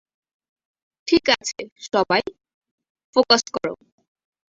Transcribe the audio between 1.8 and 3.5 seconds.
সবাই, ফোকাস